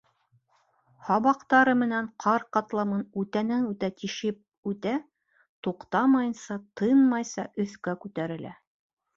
[1.09, 4.95] Һабаҡтары менән ҡар ҡатламын үтәнән-үтә тишеп үтә,
[5.69, 8.57] туҡтамайынса, тынмайса, өҫкә күтәрелә.